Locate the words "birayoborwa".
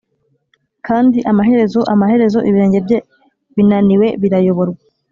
4.21-4.81